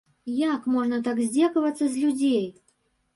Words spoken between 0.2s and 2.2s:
Як можна так здзекавацца з